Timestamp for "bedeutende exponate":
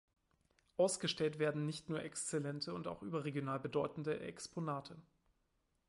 3.59-4.97